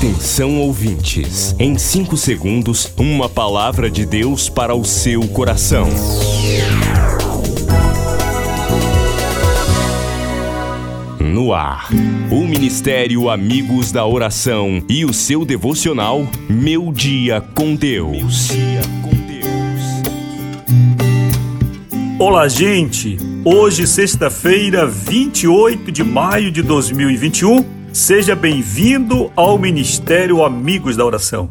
Atenção 0.00 0.58
ouvintes, 0.58 1.54
em 1.58 1.76
5 1.76 2.16
segundos, 2.16 2.90
uma 2.96 3.28
palavra 3.28 3.90
de 3.90 4.06
Deus 4.06 4.48
para 4.48 4.74
o 4.74 4.82
seu 4.82 5.28
coração. 5.28 5.86
No 11.20 11.52
ar, 11.52 11.90
o 12.30 12.46
Ministério 12.46 13.28
Amigos 13.28 13.92
da 13.92 14.06
Oração 14.06 14.82
e 14.88 15.04
o 15.04 15.12
seu 15.12 15.44
devocional 15.44 16.26
Meu 16.48 16.90
Dia 16.90 17.42
com 17.54 17.74
Deus. 17.74 18.48
Olá, 22.18 22.48
gente! 22.48 23.18
Hoje, 23.44 23.86
sexta-feira, 23.86 24.86
28 24.86 25.92
de 25.92 26.02
maio 26.02 26.50
de 26.50 26.62
2021. 26.62 27.79
Seja 27.92 28.36
bem-vindo 28.36 29.32
ao 29.34 29.58
Ministério 29.58 30.44
Amigos 30.44 30.96
da 30.96 31.04
Oração. 31.04 31.50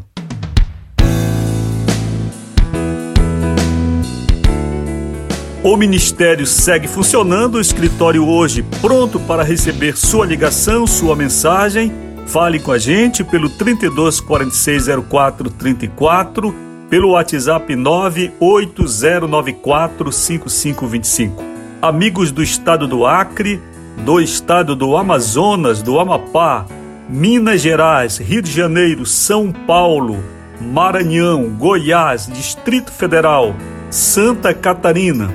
O 5.61 5.75
ministério 5.75 6.47
segue 6.47 6.87
funcionando, 6.87 7.55
o 7.55 7.61
escritório 7.61 8.25
hoje 8.25 8.63
pronto 8.79 9.19
para 9.19 9.43
receber 9.43 9.97
sua 9.97 10.25
ligação, 10.25 10.87
sua 10.87 11.13
mensagem. 11.13 11.91
Fale 12.25 12.57
com 12.57 12.71
a 12.71 12.77
gente 12.77 13.21
pelo 13.21 13.49
32 13.49 14.21
46 14.21 14.85
04 15.09 15.49
34, 15.49 16.55
pelo 16.89 17.09
WhatsApp 17.09 17.75
98094 17.75 20.09
5525. 20.09 21.43
Amigos 21.81 22.31
do 22.31 22.41
estado 22.41 22.87
do 22.87 23.05
Acre, 23.05 23.61
do 24.05 24.19
estado 24.19 24.75
do 24.75 24.97
Amazonas, 24.97 25.81
do 25.81 25.99
Amapá, 25.99 26.65
Minas 27.09 27.61
Gerais, 27.61 28.17
Rio 28.17 28.41
de 28.41 28.51
Janeiro, 28.51 29.05
São 29.05 29.51
Paulo, 29.51 30.23
Maranhão, 30.61 31.49
Goiás, 31.49 32.27
Distrito 32.27 32.91
Federal, 32.91 33.55
Santa 33.89 34.53
Catarina. 34.53 35.33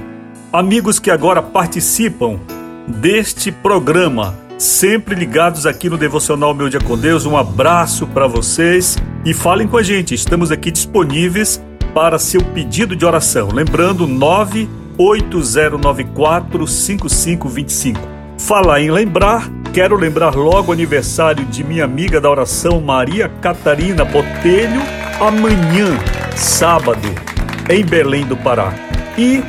Amigos 0.53 0.99
que 0.99 1.11
agora 1.11 1.41
participam 1.43 2.39
deste 2.87 3.51
programa, 3.51 4.37
sempre 4.59 5.15
ligados 5.15 5.65
aqui 5.67 5.89
no 5.91 5.99
Devocional 5.99 6.55
Meu 6.55 6.69
Dia 6.69 6.81
com 6.81 6.97
Deus, 6.97 7.27
um 7.27 7.37
abraço 7.37 8.07
para 8.07 8.29
vocês 8.29 8.97
e 9.25 9.35
falem 9.35 9.67
com 9.67 9.77
a 9.77 9.83
gente. 9.83 10.15
Estamos 10.15 10.53
aqui 10.53 10.71
disponíveis 10.71 11.61
para 11.93 12.19
seu 12.19 12.41
pedido 12.41 12.95
de 12.95 13.05
oração. 13.05 13.49
Lembrando, 13.53 14.07
98094 14.07 16.67
5525. 16.67 18.14
Falar 18.47 18.83
em 18.83 18.91
lembrar, 18.91 19.51
quero 19.73 19.97
lembrar 19.97 20.35
logo 20.35 20.69
o 20.69 20.73
aniversário 20.75 21.47
de 21.47 21.65
minha 21.65 21.83
amiga 21.83 22.21
da 22.21 22.29
oração 22.29 22.79
Maria 22.79 23.27
Catarina 23.41 24.05
Botelho, 24.05 24.83
amanhã, 25.19 25.99
sábado, 26.37 27.09
em 27.71 27.83
Belém 27.83 28.27
do 28.27 28.37
Pará. 28.37 28.75
E 29.17 29.43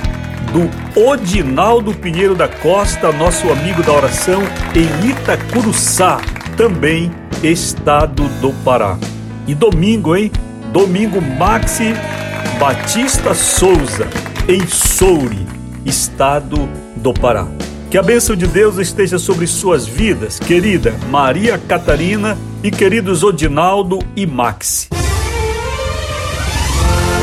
do 0.53 0.69
Odinaldo 0.97 1.93
Pinheiro 1.93 2.35
da 2.35 2.47
Costa, 2.47 3.11
nosso 3.11 3.51
amigo 3.51 3.83
da 3.83 3.91
oração, 3.91 4.41
em 4.73 5.09
Itacuruçá, 5.09 6.21
também 6.55 7.11
estado 7.43 8.23
do 8.39 8.53
Pará. 8.63 8.97
E 9.45 9.53
domingo, 9.53 10.15
hein? 10.15 10.31
Domingo, 10.71 11.21
Maxi 11.21 11.93
Batista 12.57 13.33
Souza, 13.33 14.07
em 14.47 14.65
Soure, 14.65 15.45
estado 15.85 16.69
do 16.95 17.13
Pará. 17.13 17.54
Que 17.89 17.97
a 17.97 18.03
bênção 18.03 18.35
de 18.35 18.47
Deus 18.47 18.77
esteja 18.77 19.17
sobre 19.17 19.47
suas 19.47 19.85
vidas, 19.85 20.39
querida 20.39 20.93
Maria 21.09 21.57
Catarina 21.57 22.37
e 22.63 22.71
queridos 22.71 23.23
Odinaldo 23.23 23.99
e 24.15 24.25
Maxi. 24.25 24.89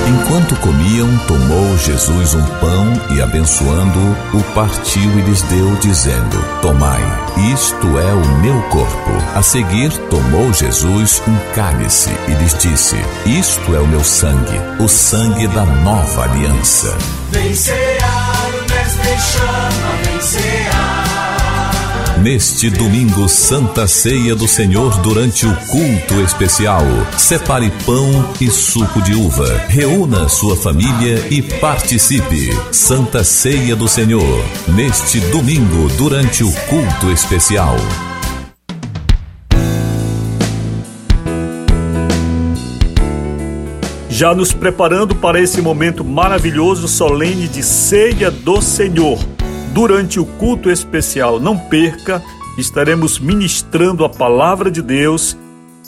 Enquanto 0.06 0.56
comiam, 0.56 1.08
tomou 1.28 1.78
Jesus 1.78 2.34
um 2.34 2.44
pão 2.58 2.86
e, 3.14 3.22
abençoando-o, 3.22 4.38
o 4.38 4.42
partiu 4.54 5.02
e 5.02 5.20
lhes 5.22 5.42
deu, 5.42 5.76
dizendo: 5.76 6.44
Tomai, 6.60 7.02
isto 7.52 7.86
é 7.98 8.12
o 8.12 8.40
meu 8.40 8.60
corpo. 8.62 9.10
A 9.34 9.42
seguir, 9.42 9.90
tomou 10.08 10.52
Jesus 10.52 11.22
um 11.28 11.54
cálice 11.54 12.10
e 12.28 12.32
lhes 12.32 12.56
disse: 12.58 12.96
Isto 13.26 13.76
é 13.76 13.78
o 13.78 13.86
meu 13.86 14.02
sangue, 14.02 14.58
o 14.80 14.88
sangue 14.88 15.46
da 15.48 15.64
nova 15.64 16.24
aliança. 16.24 16.96
Vencerá. 17.30 18.21
Neste 22.22 22.70
domingo, 22.70 23.28
Santa 23.28 23.88
Ceia 23.88 24.36
do 24.36 24.46
Senhor 24.46 24.96
durante 25.00 25.44
o 25.44 25.56
culto 25.66 26.20
especial. 26.20 26.84
Separe 27.18 27.68
pão 27.84 28.32
e 28.40 28.48
suco 28.48 29.02
de 29.02 29.12
uva. 29.12 29.58
Reúna 29.68 30.28
sua 30.28 30.56
família 30.56 31.26
e 31.30 31.42
participe. 31.42 32.56
Santa 32.70 33.24
Ceia 33.24 33.74
do 33.74 33.88
Senhor. 33.88 34.44
Neste 34.68 35.18
domingo, 35.18 35.88
durante 35.96 36.44
o 36.44 36.52
culto 36.68 37.10
especial. 37.10 37.76
Já 44.12 44.34
nos 44.34 44.52
preparando 44.52 45.14
para 45.14 45.40
esse 45.40 45.62
momento 45.62 46.04
maravilhoso, 46.04 46.86
solene 46.86 47.48
de 47.48 47.62
Ceia 47.62 48.30
do 48.30 48.60
Senhor 48.60 49.18
durante 49.72 50.20
o 50.20 50.26
culto 50.26 50.70
especial. 50.70 51.40
Não 51.40 51.56
perca, 51.56 52.22
estaremos 52.58 53.18
ministrando 53.18 54.04
a 54.04 54.10
palavra 54.10 54.70
de 54.70 54.82
Deus 54.82 55.34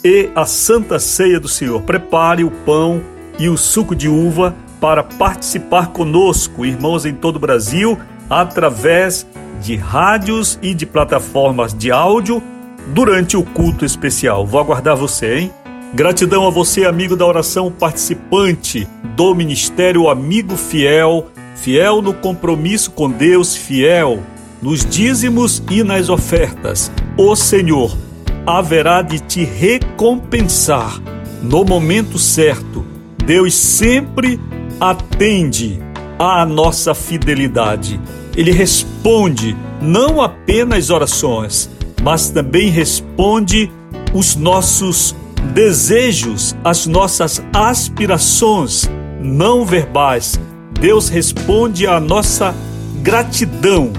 e 0.03 0.31
a 0.33 0.43
Santa 0.43 0.97
Ceia 0.97 1.39
do 1.39 1.47
Senhor. 1.47 1.83
Prepare 1.83 2.43
o 2.43 2.49
pão 2.49 2.99
e 3.37 3.47
o 3.47 3.55
suco 3.55 3.95
de 3.95 4.09
uva 4.09 4.55
para 4.81 5.03
participar 5.03 5.91
conosco, 5.91 6.65
irmãos 6.65 7.05
em 7.05 7.13
todo 7.13 7.35
o 7.35 7.39
Brasil, 7.39 7.95
através 8.27 9.27
de 9.61 9.75
rádios 9.75 10.57
e 10.63 10.73
de 10.73 10.87
plataformas 10.87 11.75
de 11.75 11.91
áudio 11.91 12.41
durante 12.87 13.37
o 13.37 13.43
culto 13.43 13.85
especial. 13.85 14.47
Vou 14.47 14.59
aguardar 14.59 14.95
você, 14.95 15.37
hein? 15.37 15.64
Gratidão 15.95 16.45
a 16.45 16.49
você, 16.49 16.83
amigo 16.83 17.15
da 17.15 17.25
oração, 17.25 17.71
participante 17.71 18.85
do 19.15 19.33
Ministério 19.33 20.09
Amigo 20.09 20.57
Fiel 20.57 21.27
fiel 21.55 22.01
no 22.01 22.13
compromisso 22.13 22.91
com 22.91 23.09
Deus, 23.09 23.55
fiel 23.55 24.21
nos 24.61 24.85
dízimos 24.85 25.63
e 25.71 25.83
nas 25.83 26.09
ofertas. 26.09 26.91
O 27.17 27.33
Senhor 27.33 27.97
haverá 28.45 29.01
de 29.01 29.21
te 29.21 29.45
recompensar 29.45 31.01
no 31.41 31.63
momento 31.63 32.19
certo. 32.19 32.85
Deus 33.25 33.55
sempre 33.55 34.37
atende 34.81 35.79
à 36.19 36.45
nossa 36.45 36.93
fidelidade. 36.93 38.01
Ele 38.35 38.51
responde 38.51 39.55
não 39.81 40.21
apenas 40.21 40.89
orações, 40.89 41.69
mas 42.03 42.29
também 42.31 42.69
responde 42.69 43.71
os 44.13 44.35
nossos 44.35 45.15
desejos, 45.53 46.55
as 46.63 46.85
nossas 46.85 47.41
aspirações 47.53 48.89
não 49.21 49.65
verbais 49.65 50.39
Deus 50.79 51.09
responde 51.09 51.87
à 51.87 51.99
nossa 51.99 52.53
gratidão, 53.01 53.91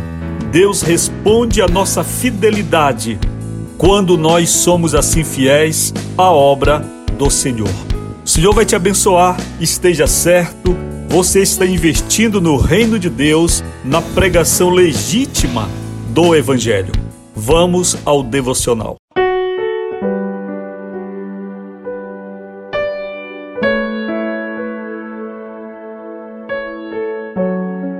Deus 0.52 0.82
responde 0.82 1.62
à 1.62 1.66
nossa 1.66 2.04
fidelidade 2.04 3.18
quando 3.78 4.16
nós 4.16 4.50
somos 4.50 4.94
assim 4.94 5.24
fiéis 5.24 5.92
à 6.16 6.30
obra 6.30 6.84
do 7.18 7.30
Senhor. 7.30 7.68
O 8.24 8.28
Senhor 8.28 8.54
vai 8.54 8.64
te 8.64 8.76
abençoar, 8.76 9.36
esteja 9.60 10.06
certo, 10.06 10.76
você 11.08 11.40
está 11.42 11.64
investindo 11.64 12.40
no 12.40 12.56
reino 12.56 12.98
de 12.98 13.08
Deus, 13.08 13.64
na 13.84 14.02
pregação 14.02 14.70
legítima 14.70 15.68
do 16.10 16.34
Evangelho. 16.34 16.92
Vamos 17.34 17.96
ao 18.04 18.22
devocional. 18.22 18.96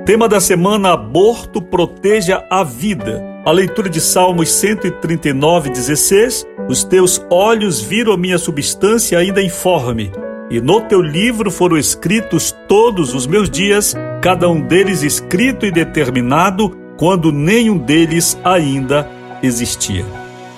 Tema 0.06 0.28
da 0.28 0.38
semana: 0.38 0.92
Aborto 0.92 1.60
proteja 1.60 2.44
a 2.48 2.62
vida. 2.62 3.20
A 3.44 3.50
leitura 3.50 3.90
de 3.90 4.00
Salmos 4.00 4.52
139, 4.52 5.70
16. 5.70 6.46
Os 6.68 6.84
teus 6.84 7.20
olhos 7.28 7.80
viram 7.80 8.16
minha 8.16 8.38
substância 8.38 9.18
ainda 9.18 9.42
informe, 9.42 10.12
e 10.48 10.60
no 10.60 10.80
teu 10.82 11.02
livro 11.02 11.50
foram 11.50 11.76
escritos 11.76 12.54
todos 12.68 13.14
os 13.14 13.26
meus 13.26 13.50
dias, 13.50 13.96
cada 14.22 14.48
um 14.48 14.60
deles 14.60 15.02
escrito 15.02 15.66
e 15.66 15.72
determinado, 15.72 16.70
quando 16.96 17.32
nenhum 17.32 17.76
deles 17.76 18.38
ainda 18.44 19.10
existia. 19.42 20.04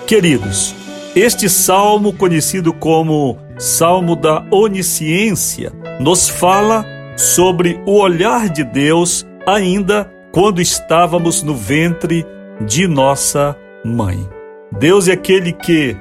Queridos, 0.06 0.74
este 1.16 1.48
salmo, 1.48 2.12
conhecido 2.12 2.70
como 2.70 3.38
Salmo 3.58 4.14
da 4.14 4.44
Onisciência, 4.50 5.72
nos 5.98 6.28
fala 6.28 6.84
sobre 7.16 7.80
o 7.86 7.98
olhar 7.98 8.50
de 8.50 8.62
Deus 8.62 9.26
ainda 9.54 10.10
quando 10.32 10.60
estávamos 10.60 11.42
no 11.42 11.54
ventre 11.54 12.26
de 12.60 12.86
nossa 12.86 13.56
mãe. 13.84 14.28
Deus 14.78 15.08
é 15.08 15.12
aquele 15.12 15.52
que 15.52 15.96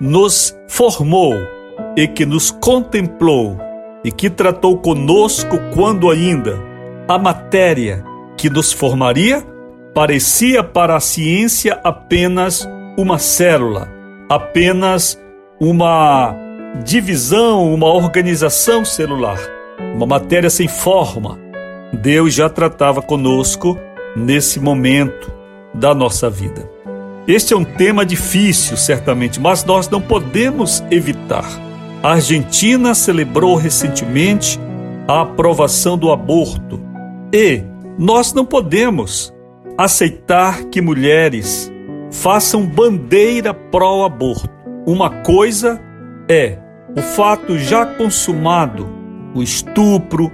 nos 0.00 0.56
formou 0.68 1.34
e 1.96 2.06
que 2.06 2.26
nos 2.26 2.50
contemplou 2.50 3.58
e 4.04 4.12
que 4.12 4.28
tratou 4.28 4.76
conosco 4.78 5.58
quando 5.74 6.10
ainda 6.10 6.58
a 7.08 7.18
matéria 7.18 8.04
que 8.36 8.48
nos 8.50 8.72
formaria 8.72 9.44
parecia 9.94 10.62
para 10.62 10.96
a 10.96 11.00
ciência 11.00 11.80
apenas 11.82 12.68
uma 12.96 13.18
célula, 13.18 13.88
apenas 14.28 15.20
uma 15.60 16.34
divisão, 16.84 17.74
uma 17.74 17.88
organização 17.88 18.84
celular, 18.84 19.38
uma 19.94 20.06
matéria 20.06 20.48
sem 20.48 20.68
forma. 20.68 21.49
Deus 21.92 22.34
já 22.34 22.48
tratava 22.48 23.02
conosco 23.02 23.78
nesse 24.16 24.60
momento 24.60 25.30
da 25.74 25.94
nossa 25.94 26.30
vida. 26.30 26.68
Este 27.26 27.52
é 27.52 27.56
um 27.56 27.64
tema 27.64 28.04
difícil, 28.04 28.76
certamente, 28.76 29.38
mas 29.38 29.64
nós 29.64 29.88
não 29.88 30.00
podemos 30.00 30.82
evitar. 30.90 31.46
A 32.02 32.12
Argentina 32.12 32.94
celebrou 32.94 33.56
recentemente 33.56 34.58
a 35.06 35.22
aprovação 35.22 35.98
do 35.98 36.10
aborto 36.10 36.80
e 37.32 37.62
nós 37.98 38.32
não 38.32 38.44
podemos 38.44 39.34
aceitar 39.76 40.64
que 40.64 40.80
mulheres 40.80 41.70
façam 42.10 42.66
bandeira 42.66 43.52
pró-aborto. 43.52 44.50
Uma 44.86 45.10
coisa 45.10 45.80
é 46.28 46.58
o 46.96 47.02
fato 47.02 47.58
já 47.58 47.84
consumado, 47.86 48.88
o 49.34 49.42
estupro 49.42 50.32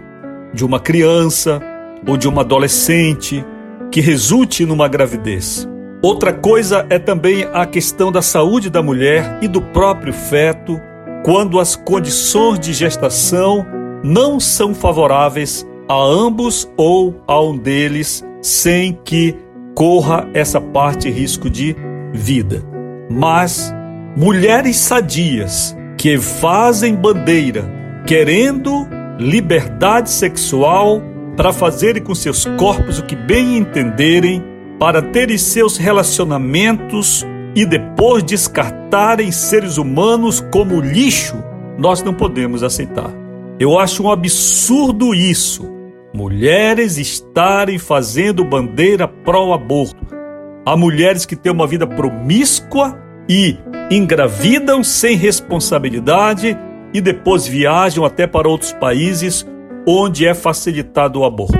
de 0.53 0.65
uma 0.65 0.81
criança 0.81 1.61
ou 2.07 2.17
de 2.17 2.29
uma 2.29 2.43
adolescente 2.43 3.45
que 3.91 4.01
resulte 4.01 4.65
numa 4.65 4.89
gravidez. 4.89 5.69
Outra 6.03 6.33
coisa 6.33 6.87
é 6.91 6.99
também 6.99 7.49
a 7.53 7.67
questão 7.67 8.13
da 8.13 8.23
saúde 8.23 8.71
da 8.71 8.83
mulher 8.83 9.39
e 9.43 9.49
do 9.49 9.61
próprio 9.61 10.13
feto, 10.13 10.81
quando 11.25 11.59
as 11.59 11.75
condições 11.75 12.61
de 12.61 12.73
gestação 12.73 13.67
não 14.05 14.39
são 14.39 14.75
favoráveis 14.75 15.67
a 15.89 15.95
ambos 15.95 16.71
ou 16.77 17.23
a 17.27 17.41
um 17.41 17.57
deles, 17.57 18.25
sem 18.43 18.99
que 19.05 19.35
corra 19.75 20.29
essa 20.35 20.61
parte 20.61 21.11
risco 21.11 21.49
de 21.49 21.75
vida. 22.13 22.63
Mas 23.11 23.75
mulheres 24.17 24.77
sadias 24.77 25.77
que 25.97 26.19
fazem 26.19 26.95
bandeira 26.95 27.65
querendo 28.07 28.87
liberdade 29.19 30.11
sexual 30.11 31.03
para 31.37 31.53
fazerem 31.53 32.03
com 32.03 32.15
seus 32.15 32.45
corpos 32.57 32.99
o 32.99 33.05
que 33.05 33.15
bem 33.15 33.59
entenderem 33.59 34.43
para 34.79 35.01
terem 35.03 35.39
seus 35.39 35.77
relacionamentos 35.77 37.25
e 37.55 37.65
depois 37.65 38.23
descartarem 38.23 39.33
seres 39.33 39.79
humanos 39.79 40.45
como 40.53 40.81
lixo, 40.81 41.43
nós 41.79 42.03
não 42.03 42.13
podemos 42.13 42.63
aceitar. 42.63 43.11
Eu 43.59 43.79
acho 43.79 44.03
um 44.03 44.11
absurdo 44.11 45.15
isso. 45.15 45.67
Mulheres 46.13 46.99
estarem 46.99 47.79
fazendo 47.79 48.45
bandeira 48.45 49.09
pró-aborto. 49.09 50.15
Há 50.65 50.77
mulheres 50.77 51.25
que 51.25 51.37
têm 51.37 51.53
uma 51.53 51.67
vida 51.67 51.87
promíscua 51.87 52.99
e 53.29 53.57
engravidam 53.91 54.85
sem 54.85 55.17
responsabilidade 55.17 56.57
e 56.97 57.01
depois 57.03 57.47
viajam 57.47 58.07
até 58.07 58.27
para 58.27 58.49
outros 58.49 58.73
países 58.73 59.47
onde 59.87 60.27
é 60.27 60.33
facilitado 60.33 61.21
o 61.21 61.25
aborto. 61.27 61.59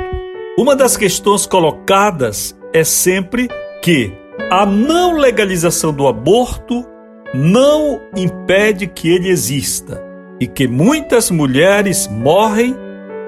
Uma 0.59 0.75
das 0.75 0.97
questões 0.97 1.45
colocadas 1.45 2.59
é 2.73 2.83
sempre 2.83 3.47
que 3.83 4.11
a 4.51 4.65
não 4.65 5.13
legalização 5.13 5.93
do 5.93 6.07
aborto 6.07 6.87
não 7.35 8.01
impede 8.17 8.87
que 8.87 9.11
ele 9.11 9.29
exista 9.29 10.03
e 10.41 10.47
que 10.47 10.67
muitas 10.67 11.31
mulheres 11.31 12.09
morrem 12.09 12.75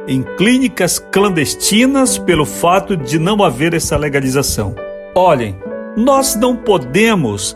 em 0.06 0.22
clínicas 0.38 0.98
clandestinas 0.98 2.16
pelo 2.16 2.46
fato 2.46 2.96
de 2.96 3.18
não 3.18 3.44
haver 3.44 3.74
essa 3.74 3.98
legalização. 3.98 4.74
Olhem, 5.14 5.54
nós 5.94 6.34
não 6.34 6.56
podemos 6.56 7.54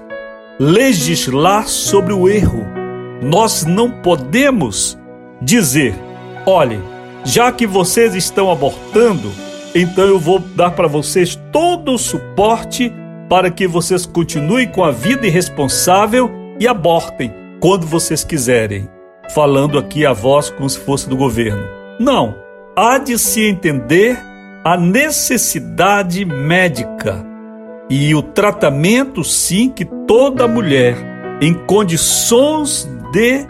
legislar 0.60 1.66
sobre 1.66 2.12
o 2.12 2.28
erro. 2.28 2.81
Nós 3.22 3.64
não 3.64 3.88
podemos 3.88 4.98
dizer: 5.40 5.94
olhem, 6.44 6.82
já 7.24 7.52
que 7.52 7.66
vocês 7.66 8.16
estão 8.16 8.50
abortando, 8.50 9.30
então 9.74 10.04
eu 10.04 10.19
vou 10.19 10.40
dar 10.40 10.72
para 10.72 10.88
vocês 10.88 11.38
todo 11.52 11.92
o 11.92 11.98
suporte 11.98 12.92
para 13.28 13.50
que 13.50 13.66
vocês 13.66 14.04
continuem 14.04 14.66
com 14.69 14.84
a 14.84 14.90
vida 14.90 15.26
irresponsável 15.26 16.30
e 16.58 16.66
abortem 16.66 17.32
quando 17.60 17.86
vocês 17.86 18.24
quiserem. 18.24 18.88
Falando 19.32 19.78
aqui 19.78 20.04
a 20.04 20.12
voz 20.12 20.50
como 20.50 20.69
se 20.69 20.80
fosse 20.80 21.08
do 21.08 21.16
governo. 21.16 21.62
Não, 22.00 22.34
há 22.76 22.98
de 22.98 23.16
se 23.16 23.44
entender 23.44 24.19
a 24.64 24.76
necessidade 24.76 26.24
médica 26.24 27.24
e 27.88 28.14
o 28.14 28.22
tratamento, 28.22 29.22
sim, 29.22 29.70
que 29.70 29.84
toda 29.84 30.48
mulher 30.48 30.96
em 31.40 31.54
condições 31.54 32.88
de 33.12 33.47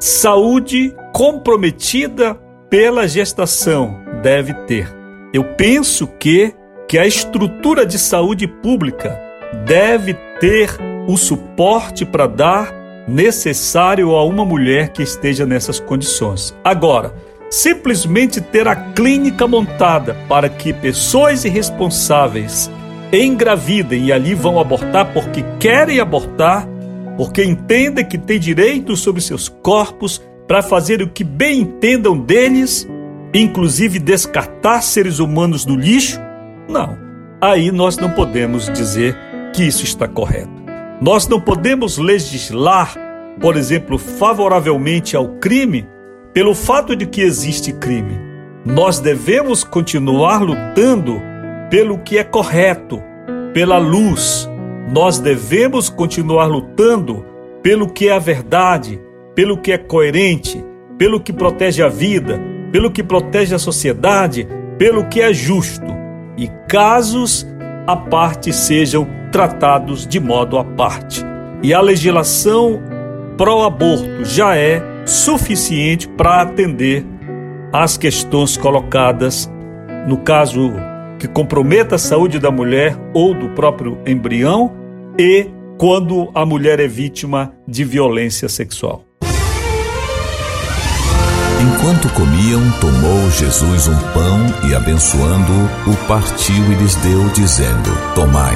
saúde 0.00 0.92
comprometida 1.12 2.34
pela 2.68 3.06
gestação 3.06 4.00
deve 4.20 4.52
ter. 4.66 4.92
Eu 5.32 5.44
penso 5.44 6.08
que, 6.18 6.52
que 6.88 6.98
a 6.98 7.06
estrutura 7.06 7.86
de 7.86 7.96
saúde 7.96 8.48
pública 8.48 9.16
deve 9.64 10.14
ter 10.40 10.68
o 11.06 11.16
suporte 11.16 12.04
para 12.04 12.26
dar 12.26 12.74
necessário 13.06 14.16
a 14.16 14.24
uma 14.24 14.44
mulher 14.44 14.88
que 14.88 15.02
esteja 15.02 15.46
nessas 15.46 15.78
condições. 15.78 16.52
Agora, 16.64 17.14
simplesmente 17.48 18.40
ter 18.40 18.66
a 18.66 18.74
clínica 18.74 19.46
montada 19.46 20.16
para 20.28 20.48
que 20.48 20.72
pessoas 20.72 21.44
irresponsáveis 21.44 22.68
engravidem 23.12 24.06
e 24.06 24.12
ali 24.12 24.34
vão 24.34 24.58
abortar 24.58 25.12
porque 25.12 25.44
querem 25.60 26.00
abortar, 26.00 26.68
porque 27.16 27.44
entendem 27.44 28.04
que 28.04 28.18
têm 28.18 28.38
direito 28.38 28.96
sobre 28.96 29.20
seus 29.20 29.48
corpos 29.48 30.22
para 30.46 30.62
fazer 30.62 31.02
o 31.02 31.08
que 31.08 31.24
bem 31.24 31.60
entendam 31.60 32.18
deles 32.18 32.86
inclusive 33.34 33.98
descartar 33.98 34.80
seres 34.80 35.18
humanos 35.18 35.64
do 35.64 35.74
lixo? 35.74 36.20
Não. 36.68 36.96
Aí 37.40 37.72
nós 37.72 37.98
não 37.98 38.10
podemos 38.10 38.70
dizer 38.70 39.16
que 39.52 39.64
isso 39.64 39.84
está 39.84 40.06
correto. 40.06 40.62
Nós 41.00 41.26
não 41.26 41.40
podemos 41.40 41.98
legislar, 41.98 42.94
por 43.40 43.56
exemplo, 43.56 43.98
favoravelmente 43.98 45.16
ao 45.16 45.28
crime 45.38 45.86
pelo 46.32 46.54
fato 46.54 46.94
de 46.94 47.06
que 47.06 47.20
existe 47.20 47.72
crime. 47.72 48.18
Nós 48.64 49.00
devemos 49.00 49.64
continuar 49.64 50.40
lutando 50.40 51.20
pelo 51.68 51.98
que 51.98 52.16
é 52.16 52.24
correto, 52.24 53.02
pela 53.52 53.78
luz. 53.78 54.48
Nós 54.94 55.18
devemos 55.18 55.90
continuar 55.90 56.46
lutando 56.46 57.26
pelo 57.64 57.88
que 57.88 58.06
é 58.06 58.12
a 58.12 58.20
verdade, 58.20 59.00
pelo 59.34 59.58
que 59.58 59.72
é 59.72 59.76
coerente, 59.76 60.64
pelo 60.96 61.18
que 61.18 61.32
protege 61.32 61.82
a 61.82 61.88
vida, 61.88 62.40
pelo 62.70 62.92
que 62.92 63.02
protege 63.02 63.56
a 63.56 63.58
sociedade, 63.58 64.46
pelo 64.78 65.04
que 65.06 65.20
é 65.20 65.34
justo, 65.34 65.92
e 66.38 66.46
casos 66.68 67.44
à 67.88 67.96
parte 67.96 68.52
sejam 68.52 69.04
tratados 69.32 70.06
de 70.06 70.20
modo 70.20 70.56
à 70.58 70.62
parte. 70.64 71.24
E 71.60 71.74
a 71.74 71.80
legislação 71.80 72.80
pró-aborto 73.36 74.24
já 74.24 74.56
é 74.56 74.80
suficiente 75.04 76.06
para 76.06 76.40
atender 76.40 77.04
às 77.72 77.96
questões 77.96 78.56
colocadas 78.56 79.50
no 80.06 80.18
caso 80.18 80.72
que 81.18 81.26
comprometa 81.26 81.96
a 81.96 81.98
saúde 81.98 82.38
da 82.38 82.52
mulher 82.52 82.96
ou 83.12 83.34
do 83.34 83.48
próprio 83.56 83.98
embrião 84.06 84.83
e 85.18 85.46
quando 85.78 86.30
a 86.34 86.44
mulher 86.44 86.80
é 86.80 86.88
vítima 86.88 87.52
de 87.66 87.84
violência 87.84 88.48
sexual. 88.48 89.04
Enquanto 91.60 92.08
comiam, 92.10 92.60
tomou 92.80 93.30
Jesus 93.30 93.88
um 93.88 93.98
pão 94.12 94.68
e, 94.68 94.74
abençoando-o, 94.74 95.92
o 95.92 95.96
partiu 96.08 96.54
e 96.54 96.74
lhes 96.74 96.94
deu, 96.96 97.28
dizendo: 97.30 97.90
Tomai, 98.14 98.54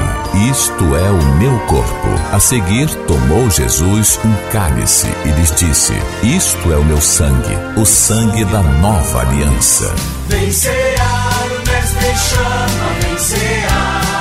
isto 0.50 0.84
é 0.96 1.10
o 1.10 1.36
meu 1.36 1.58
corpo. 1.66 2.08
A 2.32 2.38
seguir, 2.38 2.88
tomou 3.06 3.48
Jesus 3.50 4.18
um 4.24 4.50
cálice 4.50 5.06
e 5.24 5.30
lhes 5.30 5.54
disse: 5.54 5.92
Isto 6.22 6.72
é 6.72 6.76
o 6.76 6.84
meu 6.84 7.00
sangue, 7.00 7.54
o 7.80 7.84
sangue 7.84 8.44
da 8.46 8.62
nova 8.62 9.20
aliança. 9.20 9.94
Vencerá, 10.28 11.30
o 11.46 11.70
mestre 11.70 12.16
chama, 12.16 13.08
vencerá. 13.08 14.17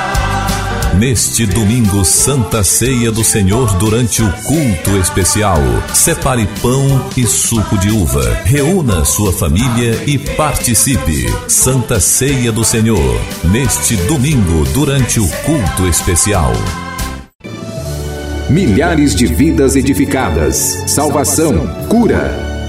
Neste 0.97 1.45
domingo, 1.45 2.03
Santa 2.03 2.63
Ceia 2.63 3.11
do 3.11 3.23
Senhor, 3.23 3.71
durante 3.77 4.23
o 4.23 4.31
culto 4.41 4.97
especial, 4.99 5.59
separe 5.93 6.47
pão 6.59 7.07
e 7.15 7.23
suco 7.27 7.77
de 7.77 7.91
uva. 7.91 8.33
Reúna 8.43 9.05
sua 9.05 9.31
família 9.31 10.03
e 10.07 10.17
participe. 10.17 11.27
Santa 11.47 11.99
Ceia 11.99 12.51
do 12.51 12.63
Senhor, 12.63 13.21
neste 13.43 13.95
domingo, 14.07 14.65
durante 14.73 15.19
o 15.19 15.27
culto 15.45 15.87
especial. 15.87 16.51
Milhares 18.49 19.13
de 19.13 19.27
vidas 19.27 19.75
edificadas, 19.75 20.83
salvação, 20.87 21.67
cura. 21.87 22.46